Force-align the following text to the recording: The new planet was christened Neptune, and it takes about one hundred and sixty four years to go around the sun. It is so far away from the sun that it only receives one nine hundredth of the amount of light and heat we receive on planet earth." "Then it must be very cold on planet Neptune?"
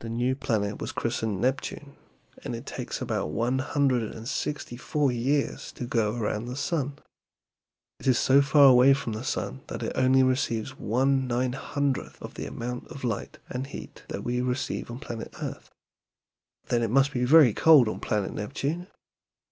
The 0.00 0.08
new 0.08 0.34
planet 0.34 0.80
was 0.80 0.90
christened 0.90 1.40
Neptune, 1.40 1.94
and 2.42 2.56
it 2.56 2.66
takes 2.66 3.00
about 3.00 3.30
one 3.30 3.60
hundred 3.60 4.02
and 4.12 4.26
sixty 4.28 4.76
four 4.76 5.12
years 5.12 5.70
to 5.74 5.86
go 5.86 6.16
around 6.16 6.46
the 6.46 6.56
sun. 6.56 6.98
It 8.00 8.08
is 8.08 8.18
so 8.18 8.42
far 8.42 8.64
away 8.64 8.94
from 8.94 9.12
the 9.12 9.22
sun 9.22 9.60
that 9.68 9.84
it 9.84 9.92
only 9.94 10.24
receives 10.24 10.76
one 10.76 11.28
nine 11.28 11.52
hundredth 11.52 12.20
of 12.20 12.34
the 12.34 12.46
amount 12.46 12.88
of 12.88 13.04
light 13.04 13.38
and 13.48 13.68
heat 13.68 14.02
we 14.20 14.40
receive 14.40 14.90
on 14.90 14.98
planet 14.98 15.32
earth." 15.40 15.70
"Then 16.66 16.82
it 16.82 16.90
must 16.90 17.12
be 17.12 17.24
very 17.24 17.54
cold 17.54 17.86
on 17.86 18.00
planet 18.00 18.32
Neptune?" 18.32 18.88